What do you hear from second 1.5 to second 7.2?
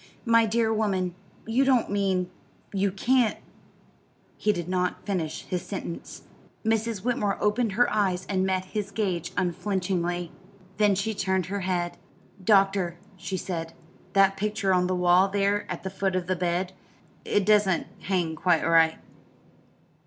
don't mean you can't" He did not finish his sentence. Mrs.